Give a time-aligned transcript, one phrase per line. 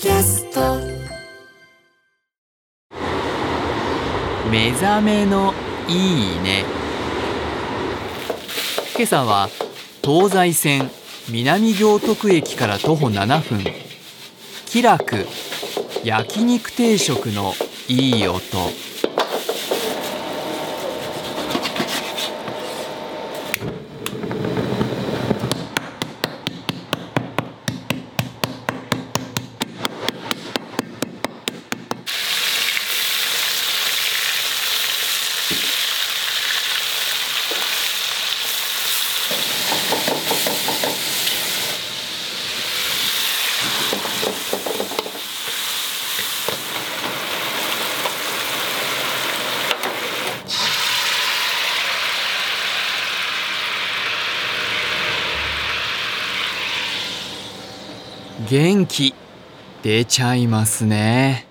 [0.00, 0.78] キャスト。
[4.50, 5.52] 目覚めの
[5.88, 6.64] いいね。
[8.96, 9.50] 今朝は
[10.02, 10.90] 東西線
[11.28, 13.62] 南行徳駅から徒歩7分。
[14.64, 15.26] 気楽
[16.02, 17.52] 焼肉定食の
[17.86, 18.40] いい音。
[58.48, 59.14] 元気
[59.82, 61.49] 出ちゃいますね。